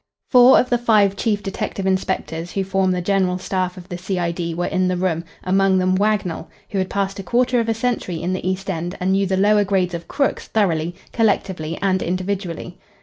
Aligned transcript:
Four 0.31 0.57
of 0.59 0.71
the 0.71 0.79
five 0.79 1.15
chief 1.15 1.43
detective 1.43 1.85
inspectors 1.85 2.53
who 2.53 2.63
form 2.63 2.89
the 2.89 3.03
general 3.03 3.37
staff 3.37 3.77
of 3.77 3.87
the 3.87 3.99
C.I.D. 3.99 4.55
were 4.55 4.65
in 4.65 4.87
the 4.87 4.97
room, 4.97 5.23
among 5.43 5.77
them 5.77 5.93
Wagnell, 5.95 6.47
who 6.71 6.79
had 6.79 6.89
passed 6.89 7.19
a 7.19 7.23
quarter 7.23 7.59
of 7.59 7.69
a 7.69 7.75
century 7.75 8.19
in 8.19 8.33
the 8.33 8.49
East 8.49 8.67
End 8.67 8.97
and 8.99 9.11
knew 9.11 9.27
the 9.27 9.37
lower 9.37 9.63
grades 9.63 9.93
of 9.93 10.07
"crooks" 10.07 10.47
thoroughly, 10.47 10.95
collectively, 11.13 11.77
and 11.83 12.01
individually. 12.01 12.79